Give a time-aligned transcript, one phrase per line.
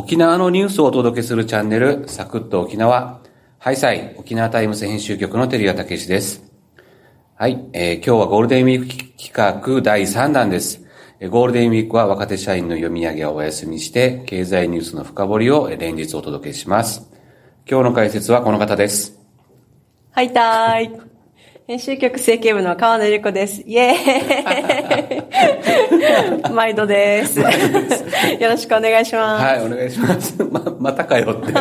[0.00, 3.20] 沖縄のニュースをお届けするチャンネル、サクッと沖縄。
[3.58, 6.42] ハイサイ、沖縄タイムズ編集局の照屋武です。
[7.34, 10.86] はい、えー、今日はゴールデンウィーク企画第3弾です。
[11.28, 17.06] ゴールデンウィークは若手社員の読み上げをお休みして、経済ニュースの深掘りを連日お届けします。
[17.70, 19.20] 今日の解説はこの方です。
[20.12, 21.09] はいたーい。
[21.70, 23.62] 編集局政経部の川野理子です。
[23.64, 23.94] イェー
[26.50, 27.38] イ 毎度です。
[27.38, 27.46] よ
[28.40, 29.44] ろしくお願いします。
[29.44, 30.34] はい、お願いします。
[30.50, 31.54] ま、またかよって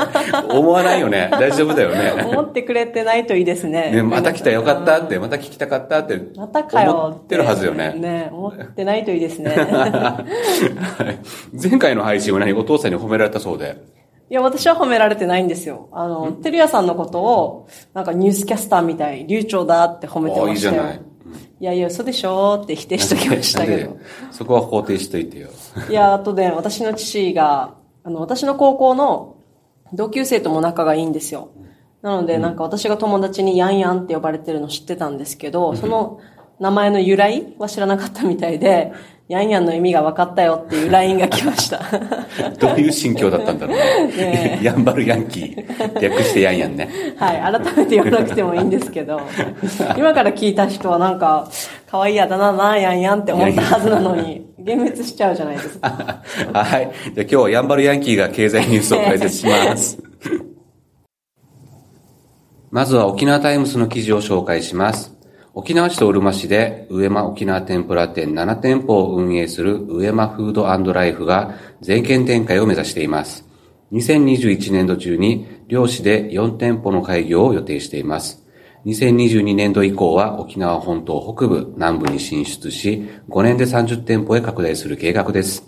[0.49, 1.29] 思わないよね。
[1.31, 2.25] 大丈夫だよね。
[2.25, 3.91] 思ってくれてないといいですね。
[3.91, 6.19] ね、また来たよかったって、また聞きたかったって。
[6.35, 7.93] またかよ思ってるはずよね。
[7.95, 9.53] ね、思ってないといいですね。
[11.53, 12.53] 前回の配信は何？
[12.53, 13.75] お父さんに褒められたそうで。
[14.29, 15.89] いや、私は褒められてないんですよ。
[15.91, 20.53] あの、てるやさんのことを、なんかニュースキャスターみたい、流暢だって褒めてましたよ。
[20.53, 21.01] いいじゃない。
[21.61, 23.97] いやいや、嘘でしょって否定しときましたけど。
[24.31, 25.49] そこは肯定しといてよ。
[25.89, 29.35] いや、あとね、私の父が、あの、私の高校の
[29.93, 31.49] 同級生とも仲がいいんですよ。
[32.01, 36.19] なので、なんか私が友達にヤンヤンって呼ばれてるの知ってたんですけど、その
[36.59, 38.91] 名前の由来は知らなかったみたいで、
[39.29, 41.79] ヤンヤンの意味が分かったよっていう LINE が来ました。
[42.59, 44.09] どういう心境だったんだろうね。
[44.17, 45.99] ねヤンバルヤンキー。
[45.99, 46.89] 略してヤンヤンね。
[47.15, 49.21] はい、改めて言わなくてもいいんですけど、
[49.95, 51.47] 今から聞いた人はなんか、
[51.85, 56.21] 可愛いやだな、な、ヤンヤンって思ったはずなのに、幻滅しちゃうじゃないですか。
[56.51, 56.91] はい。
[57.13, 59.99] じゃあ今日はヤンバルヤンキーが経済ニュースを解説します。
[62.71, 65.18] まずは沖縄タイムスの記事を紹介します。
[65.55, 73.45] 沖縄市とうるま市で上間沖縄天ぷら店7店舗を運営する上間フードライフが全県展開を目指しています。
[73.91, 78.45] 2021年度中に両市で4店舗の開業を予定しています。
[78.85, 85.67] 2022年度以降は沖縄本島北部、南部に進出し、5年で30店舗へ拡大する計画です。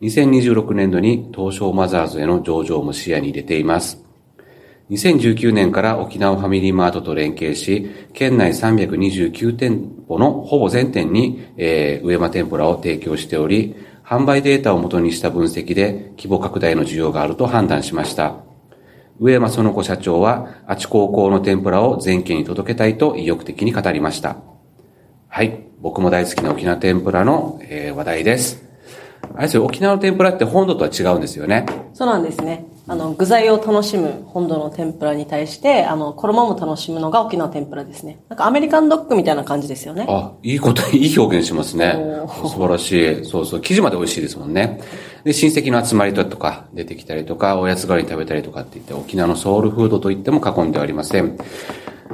[0.00, 4.04] 2026年度に東証マザーズへの上場も視野に入れています。
[4.90, 13.74] 2019年から沖縄ファミリーマートと連携し、県内329店舗のほぼ全店に、えー、上間天ぷらを提供しており、
[14.04, 18.36] 販売データを元にした分析で規模拡大の需要があると判断しました。
[19.20, 24.36] 上山園子社長は、あち高校の天ぷらを全県に届けたいと意欲的に語りました。
[25.28, 25.66] はい。
[25.80, 28.62] 僕も大好きな沖縄天ぷらの、えー、話題です。
[29.34, 31.66] あれですよ、沖縄の天ぷらって本土とは違うんですよね。
[31.94, 32.66] そうなんですね。
[32.88, 38.20] あの、具材を楽しむ本土の天ぷらに対して、あの、衣も楽しむのが沖縄天ぷらですね。
[38.28, 40.06] なんかアメリカンドッグみたいな感じですよね。
[40.08, 41.96] あ、いいこと、 いい表現しますね。
[42.42, 43.24] 素晴らしい。
[43.24, 43.60] そうそう。
[43.60, 44.80] 生地まで美味しいですもんね。
[45.22, 51.36] で、親戚の集まりだとか出てきたりとか、おやつ代わりに食べたりとかって言って、沖縄のソウルフードと言っても過言ではありません。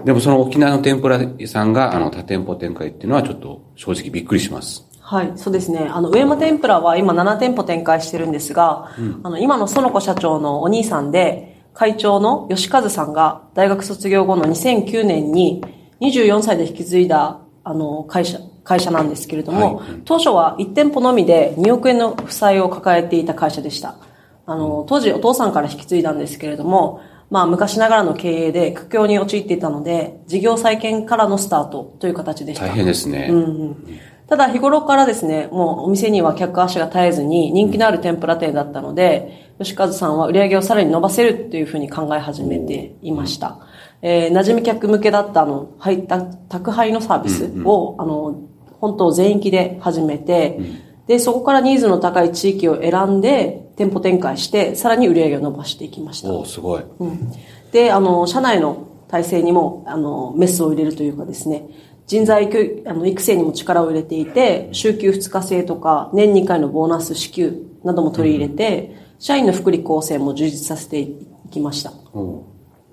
[0.05, 4.88] でもその沖縄の天ぷら屋さんが、あの、多店舗展開っていうのはちょっと正直びっくりします。
[5.11, 5.89] はい、そうですね。
[5.91, 15.65] あの、上間天ぷらは今7店舗展開してるんですが、うん、あの、今の園子社長のお兄さんで、会長の吉和さんが大学卒業後の2009年に
[16.03, 23.97] 24歳で引き継いだ、あの、会社、会社なんですけれども、はい、当初は1店舗のみで2億円の負債を抱えていた会社でした。
[24.45, 32.67] あの、当時お父さんから引き継いだんですけれども、まあ昔ながらの経営で苦境に陥っていたので、事業再建からのスタートという形でした。
[32.67, 33.29] 大変ですね。
[33.31, 33.99] うん、うん
[34.29, 43.59] ただ日頃からですね、もうお店には客足が絶えずに人気のある天ぷら店だったので、吉和さんは売り上げをさらに伸ばせるっていうふうに考え始めていました。
[44.03, 48.43] えー、馴染み客向けだったあの、配宅配のサービスを、あの、
[48.81, 50.61] 本島全域で始めて、
[51.07, 56.31] で、そこからニーズの高い地域を選んで、店舗展開して、さらに売り上げを伸ばしていきました。
[56.33, 56.83] おすごい。
[56.99, 57.33] うん。
[57.73, 61.65] で、あの、社内の体制にも、あの、メスを入れるというかですね、
[62.09, 62.49] 人材
[62.87, 71.17] あの育成にも力を入れていて、週休2日制とか、年2回のボーナス支給なども取り入れて、社員の福利厚生も充実させてい
[71.51, 71.93] きました。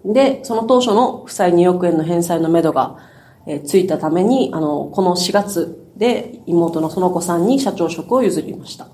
[0.04, 2.98] で、その当初の負債2億円の返済のめどが、
[3.48, 8.90] えついたために、あの、この4月で妹の園子さんに社長職を譲りました。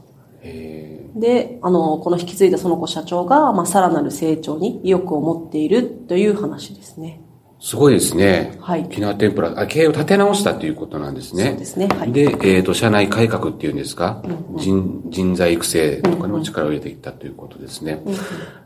[1.16, 7.22] で、あの、この引き継いだ園子社長が、まあ、さらなる成長に意欲を持っているという話ですね。
[7.62, 8.58] すごいですね。
[8.60, 8.82] はい。
[8.82, 11.50] 沖縄天ぷら、あ、経営を立て直したということなんですね。
[11.50, 11.88] そうですね。
[11.88, 12.12] はい。
[12.12, 18.02] で、えっ、ー、と、社内改革っていうんですか、うんうん、人、人材育成とかにも力を入れていったということですね。
[18.04, 18.20] うんうん、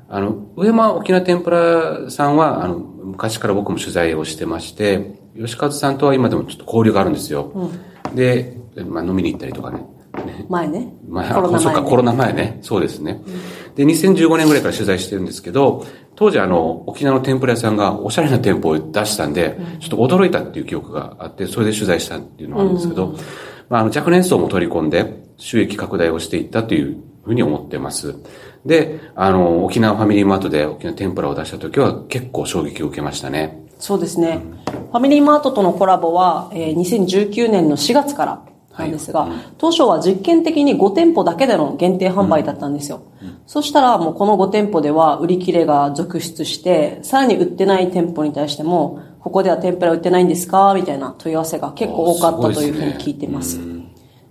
[0.08, 7.52] あの、上間沖縄天ぷらさんは、あの、昔から僕も取材をしてまして、吉和さんとは今でもちょっと交流があるんですよ。
[7.54, 8.58] うん、で、
[8.88, 9.80] まあ、飲みに行ったりとかね。
[10.26, 10.94] ね前ね。
[11.06, 12.60] 前、コロナ前、ね、そうか、コロナ前ね。
[12.62, 13.22] そうですね。
[13.28, 13.34] うん、
[13.76, 15.86] で、2015年ぐらいから取材してるんですけど、
[16.16, 23.16] 当時あの、沖縄の天ぷら屋さんがおしゃれな店舗を出したんで、ちょっと驚いたっていう記憶があって、それで取材したっていうのがあるんですけど、
[23.70, 28.16] まあ、あの、若年層も取り込んで、収益拡大をしていったというふうに思ってます。
[28.66, 33.66] で、あの、沖縄ファミリーマートで沖縄天ぷらを出した時は結構衝撃を受けましたね。
[33.78, 34.40] そうですね。
[34.92, 38.42] ファミリーマートとのコラボは、えー2019年の4月から
[38.78, 39.28] なんですが、
[39.58, 43.02] 当初は実験的に5店舗だけでの限定販売だったんですよ。
[43.48, 53.60] そしたらもうこの5店舗では売り切れが続出して、さらに売ってない店舗に対しても、ここでは天ぷら売ってないんですかみたいな問い合わせが結構多かったというふうに聞いてます。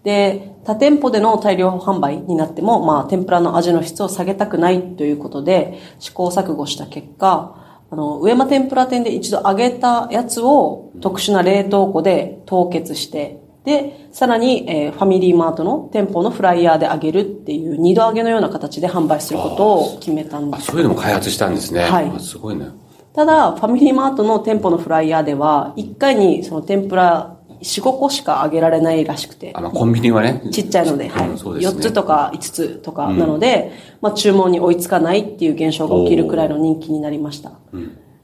[0.04, 7.56] で、他店舗での大量販売になっても、まあ、天ぷらの味の質を下げたくないということで、試行錯誤した結果、
[7.90, 20.66] あの、上間天ぷら店で一度揚げたやつを特殊な冷凍庫で凍結して、で、さらに、えーファミリーマートの店舗のフライヤーで揚げるっていう二度揚げのような形で販売することを決めたんであ、す。
[20.66, 21.82] そういうのも開発したんですね。
[21.82, 22.68] はいあすごいね。
[23.14, 29.60] ただ、ファミリーマートの店舗のフライヤーでは、1回にその天ぷら4、5個しか揚げられないらしくてあ、。
[29.60, 30.42] まあ、コンビニはね。
[30.50, 31.28] ちっちゃいので、はい。
[31.28, 31.40] うんね。
[31.40, 37.52] 4つとか5つとかなので、まあ注文に追いつかないっていう現象が起きるくらいの人気になりました。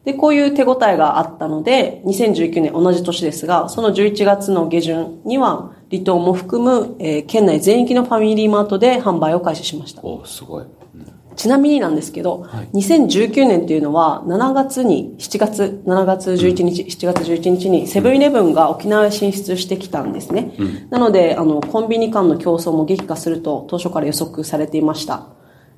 [0.04, 10.02] で、こういう手応えがあったので、2019年同じ年ですが、その11月の下旬には、離島も含む、えー県内全域のファミリーマートで販売を開始しました。
[10.04, 10.64] おすごい。
[11.36, 20.52] ちなみになんですけど、2019年っていうのは、7月に、7月、7月11日、7月11日に、セブンイレブンが沖縄へ進出してきたんですね。
[20.90, 25.28] なので、あの、コンビニ間の競争も激化すると、当初から予測されていました。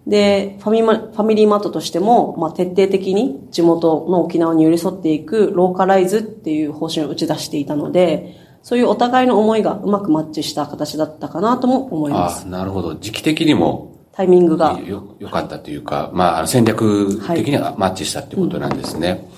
[0.06, 12.46] で、ファミマ、ファミリーマートとしても、まあ、徹底的に地元の沖縄に寄り添っていくローカライズっていう方針を打ち出していたので、そういうお互いの思いがうまくマッチした形だったかなとも思います。
[12.46, 12.94] あなるほど。
[12.94, 14.78] 時期的にもタイミングが。
[14.80, 19.28] よ、よかったというか、まあ、あの戦略的にはマッチしたってことなんですね。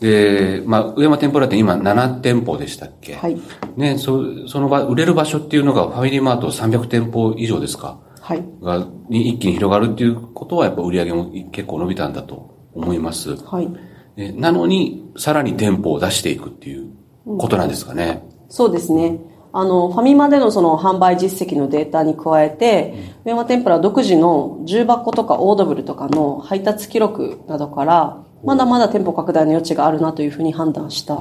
[0.00, 3.14] で、まあ、上山天ぷら店今7店舗でしたっけ？
[3.14, 3.38] はい。
[3.76, 7.98] ね、そ、その場、売れる場所っていうのがファミリーマート300店舗以上ですか？
[8.24, 8.44] はい。
[8.62, 13.36] が、に一気に広がるっていうことはやっぱ売り上げも結構伸びたんだと思います。
[13.36, 13.68] はい。
[14.16, 16.90] でなのに、さらに店舗を出していくっていう
[17.26, 18.26] ことなんですかね。
[18.48, 19.20] そうですね。
[19.52, 22.94] あの、ファミマでのその販売実績のデータに加えて、
[23.26, 31.20] 上山天ぷら独自の重箱とかオードブルとかの配達記録などから、まだまだ店舗拡大の余地があるなというふうに判断した、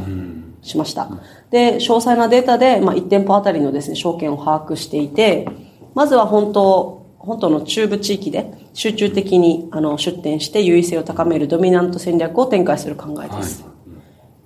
[0.62, 1.10] しました。
[1.52, 5.48] で、詳細なデータで、まあ、1店舗あたりのですね、証券を把握していて、
[5.96, 13.66] まずは本当、本当の中部地域で集中的にあの出店して優位性を高めるドミナント戦略を展開する考えです。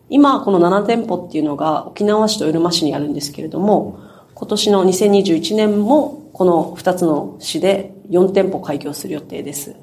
[0.10, 4.00] 今、この7店舗っていうのが沖縄市とうるま市にあるんですけれども、
[4.36, 9.76] 今年の2021年もこの2つの市で4店舗開業する予定です。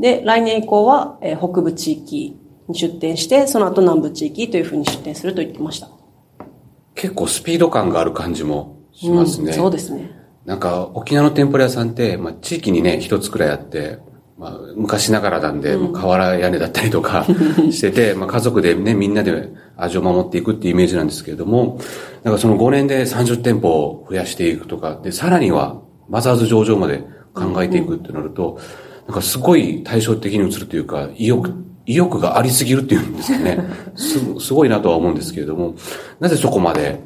[0.00, 2.38] で、来年以降は、えー北部地域
[2.68, 5.88] に出店して、その後南部地域というふうに出店すると言ってました。
[6.94, 9.48] 結構スピード感がある感じもしますね。
[9.48, 10.25] うんそうですね。
[10.46, 13.98] なんか、沖縄の天ぷら屋さんって、まあ、地域にね、一つくらいあって、
[14.38, 17.26] まあ、昔ながらなんで、瓦屋根だったりとか
[17.72, 21.80] してて、まあ、家族でね、みんなで味を守っていくっていうイメージなんですけれども、
[22.22, 27.02] なんかその5年で30店舗を増やしていくとか、で、さらには、マザーズ上場まで
[27.34, 28.58] 考えていくってなると、
[29.08, 31.52] なんかすごい対照的に映るというか、意欲、
[31.86, 33.58] 意欲がありすぎるっていうんですかね。
[33.96, 35.74] す、すごいなとは思うんですけれども、
[36.20, 37.00] なぜそこまで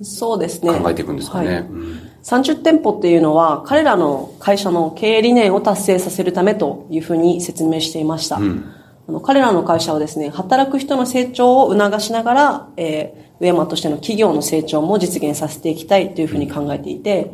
[0.00, 0.72] そうですね。
[0.72, 1.46] 考えていくんですかね。
[1.46, 8.36] はいうん30店舗っていうのは彼らの会社の経営理念を達成させるためというふうに説明していました。
[8.36, 17.30] あの彼らの会社はですね、働く人の成長を促しながら、えー、上山としての企業の成長も実現させていきたいというふうに考えていて、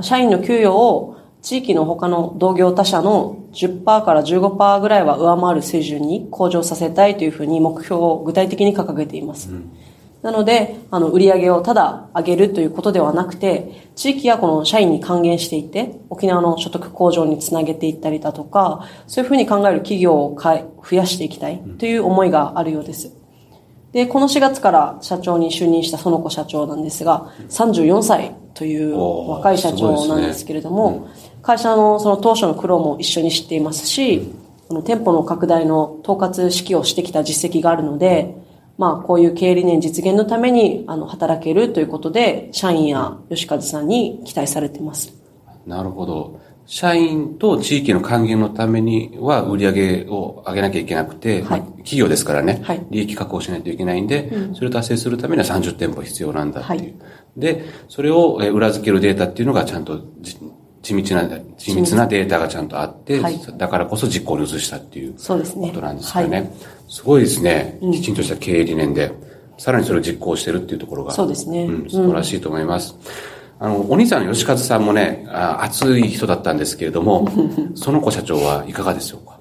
[0.00, 9.48] 社員の給与を地域の他の同業他社の10%から15%ぐらいは上回る水準に向上させたいというふうに目標を具体的に掲げています。
[10.26, 23.12] なので、あの、売り上げをただ上げるということではなくて、地域やこの社員に還元していって、沖縄の所得向上につなげていったりだとか、そういうふうに考える企業を増やしていきたいという思いがあるようです。
[23.92, 28.98] で、この4月から社長に就任した園子社長なんですが、34歳という
[29.30, 31.08] 若い社長なんですけれども、
[31.40, 34.34] 会社のその当初の苦労も一緒に知っていますし、
[34.68, 38.44] あの店舗の拡大の統括指揮をしてきた実績があるので、
[38.78, 45.14] まあ、こういう経営理念実現のために、あの、働けるということで、社員や吉和さんに期待されています。
[45.66, 46.40] なるほど。
[46.66, 56.80] 社員と地域の還元のためには売り上げを上げなきゃいけなくて、はいまあ企業ですからね、はい利益確保しないといけないんで、それを達成するためには30店舗必要なんだっていう。
[56.80, 56.94] はい
[57.36, 60.38] で、それをえ裏付けるデータっていうのがちゃんとじ
[60.86, 61.96] 緻密な、緻密。
[61.96, 63.40] なデータがちゃんとあって、はい。
[63.56, 65.68] だからこそ実行に移したっていうそうですね。
[65.70, 66.38] ことなんですかね。
[66.38, 66.50] はい。
[66.88, 67.78] すごいですね。
[67.92, 69.10] きちんとした経営理念で、
[69.58, 71.66] さらにそれを実行してるっていうところが、そうですね。
[71.66, 72.96] ん、素晴らしいと思います。
[73.58, 77.26] あの、お兄さんの吉和さんもね、あ熱い人だったんですけれども、
[77.74, 79.36] その子社長はいかがでしょうか？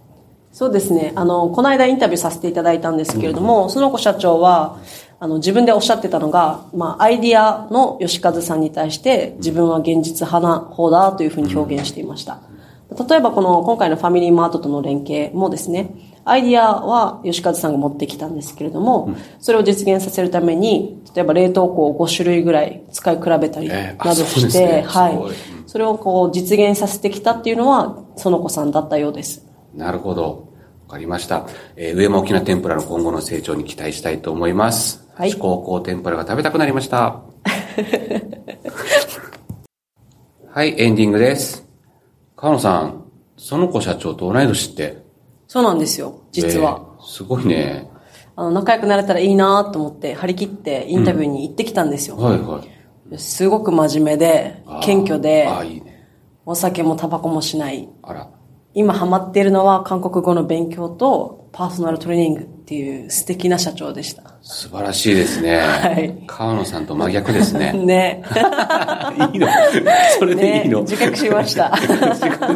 [0.52, 1.12] そうですね。
[1.16, 4.78] あの、この間インタビューさせていただいたんですけれども、その子社長は、
[5.20, 12.40] あの、自分でおっしゃってたのが、まあ、アイディアの吉和さんに対して、自分は現実派な方だというふうに表現していました。
[13.10, 15.96] 例えばこの、今回のファミリーマートとの連携もですね、
[16.26, 25.20] アイディアは吉和さんが持ってきたんですけれども、それを実現させるために、例えば冷凍庫を5種類ぐらい使い比べたりなどして、ねはい。
[25.68, 29.46] それをこう実現させてきたっていうのは、園子さんだったようです。
[29.74, 30.50] なるほど。
[30.88, 31.48] わかりました。
[31.76, 35.05] えー上間沖縄天ぷらの今後の成長に期待したいと思います。
[35.18, 37.22] はい四高校天ぷらが食べたくなりました。
[40.50, 41.66] はい、エンディングです。
[42.36, 43.06] 川野さん、
[43.38, 45.06] その子社長と同い年って。
[45.48, 46.82] そうなんですよ、実は。
[46.82, 47.90] えーすごいね。
[48.36, 52.18] あの、仲良くなれたらいいなと思って、張り切ってインタビューに行ってきたんですよ。
[52.18, 52.62] はいは
[53.14, 53.18] い。
[53.18, 56.10] すごく真面目で謙虚で、ああ、いいね。
[56.46, 57.88] お酒もタバコもしない。
[58.02, 58.28] あら。
[58.74, 64.24] 今ハマっているのは韓国語の勉強とパーソナルトレーニングっていう素敵な社長でした。
[64.42, 65.58] 素晴らしいですね。
[65.60, 67.72] はい川野さんと真逆ですね。
[67.86, 68.22] ね。
[69.34, 69.48] いいの？
[70.20, 71.72] それでいいの、ね自覚しました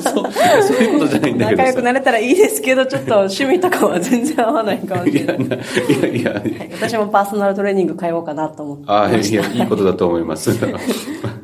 [0.02, 1.64] そうそういうことじゃないんだけどさ。
[1.64, 5.48] 仲良くなれたらいいですけど、ちょっと趣味とかは全然合わないかもしいや、れない。
[5.48, 5.60] ない
[6.02, 9.34] やいや、はい私もパーソナルトレーニング通おうかなと思ってああ、い。
[9.34, 10.52] や、いいことだと思います。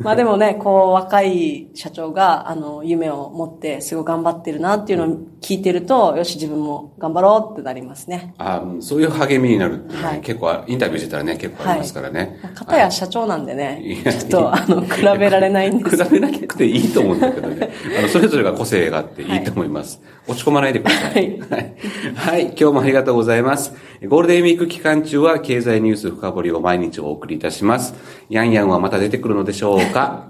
[0.05, 8.35] まあでもね、こう若い社長が、あの、夢を持ってすごい頑張ってるなっていうのを聞いてると、よし自分も頑張ろうってなりますね。
[8.37, 12.39] あそういう励みになるってね、はい結構、インタビューしてたらね、結構ありますからね。
[12.53, 17.69] 片や社長なんでね、ちょっと、あの、比べられないんです比べなくていいと思うんだけどね。
[17.97, 19.99] あの、それぞれが個性があっていいと思います。
[20.27, 21.13] 落ち込まないでください。
[21.13, 21.75] はいはい。
[22.15, 22.41] はい。
[22.47, 23.73] 今日もありがとうございます。
[24.07, 27.93] ゴールデンウィーク期間中は経済ニュース深掘りを毎日お送りいたします。
[28.29, 30.27] ヤンヤンはまた出てくるのでしょうか？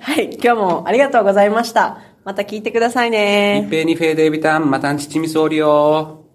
[0.00, 1.98] はい、今日もありがとうございました。
[2.24, 3.70] また聞いてくださいね一。
[3.70, 6.25] 平二平デビタン、またんちちみそうりよ